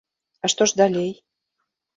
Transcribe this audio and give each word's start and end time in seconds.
А 0.47 0.51
што 0.53 0.63
ж 0.71 0.81
далей? 0.81 1.11